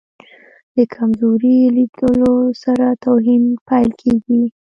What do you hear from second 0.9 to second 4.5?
کمزوري لیدلو سره توهین پیل کېږي.